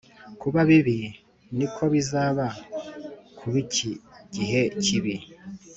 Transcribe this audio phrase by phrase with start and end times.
[0.41, 0.99] Kuba bibi
[1.57, 2.45] ni ko bizaba
[3.37, 3.91] ku b iki
[4.35, 5.15] gihe kibi